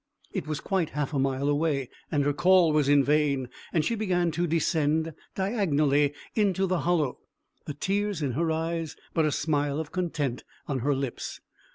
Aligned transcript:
It 0.33 0.47
was 0.47 0.59
quite 0.59 0.89
half 0.97 1.13
a 1.13 1.19
mile 1.19 1.47
away, 1.47 1.87
and 2.11 2.23
her 2.23 2.33
call 2.33 2.71
was 2.73 2.89
in 2.89 3.03
vain, 3.03 3.49
and 3.71 3.85
she 3.85 3.93
began 3.93 4.31
to 4.31 4.47
descend 4.47 5.13
diagonally 5.35 6.15
into 6.33 6.65
the 6.65 6.79
hollow, 6.79 7.19
the 7.65 7.75
tears 7.75 8.23
in 8.23 8.31
her 8.31 8.49
eyes, 8.51 8.95
but 9.13 9.25
a 9.25 9.31
smile 9.31 9.79
of 9.79 9.91
content 9.91 10.43
on 10.67 10.79
her 10.79 10.95
lips. 10.95 11.39